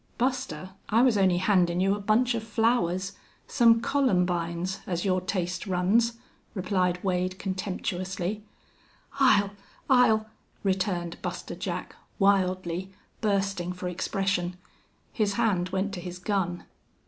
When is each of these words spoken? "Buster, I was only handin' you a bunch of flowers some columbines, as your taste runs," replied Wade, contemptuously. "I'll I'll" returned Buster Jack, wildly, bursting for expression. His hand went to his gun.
"Buster, 0.17 0.71
I 0.89 1.03
was 1.03 1.15
only 1.15 1.37
handin' 1.37 1.79
you 1.79 1.93
a 1.93 1.99
bunch 1.99 2.33
of 2.33 2.41
flowers 2.41 3.11
some 3.45 3.81
columbines, 3.81 4.79
as 4.87 5.05
your 5.05 5.21
taste 5.21 5.67
runs," 5.67 6.13
replied 6.55 7.03
Wade, 7.03 7.37
contemptuously. 7.37 8.43
"I'll 9.19 9.51
I'll" 9.91 10.25
returned 10.63 11.21
Buster 11.21 11.53
Jack, 11.53 11.95
wildly, 12.17 12.91
bursting 13.21 13.73
for 13.73 13.87
expression. 13.87 14.57
His 15.13 15.33
hand 15.33 15.69
went 15.69 15.93
to 15.93 16.01
his 16.01 16.17
gun. 16.17 16.63